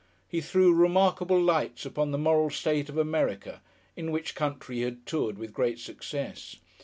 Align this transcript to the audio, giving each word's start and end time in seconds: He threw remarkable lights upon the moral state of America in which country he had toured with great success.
He 0.27 0.41
threw 0.41 0.73
remarkable 0.73 1.39
lights 1.39 1.85
upon 1.85 2.09
the 2.09 2.17
moral 2.17 2.49
state 2.49 2.89
of 2.89 2.97
America 2.97 3.61
in 3.95 4.09
which 4.09 4.33
country 4.33 4.77
he 4.77 4.81
had 4.81 5.05
toured 5.05 5.37
with 5.37 5.53
great 5.53 5.77
success. 5.77 6.55